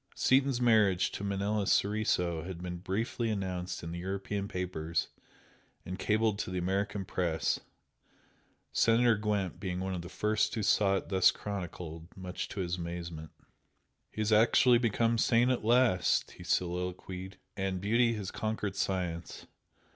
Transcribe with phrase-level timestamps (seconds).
[0.15, 5.09] Seaton's marriage to Manella Soriso had been briefly announced in the European papers
[5.85, 7.59] and cabled to the American Press,
[8.73, 12.77] Senator Gwent being one of the first who saw it thus chronicled, much to his
[12.77, 13.29] amazement.
[14.09, 19.45] "He has actually become sane at last!" he soliloquised, "And beauty has conquered science!